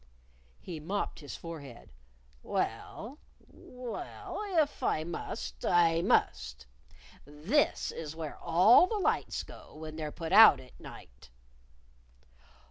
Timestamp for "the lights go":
8.87-9.75